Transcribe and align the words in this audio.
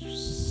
Música 0.00 0.47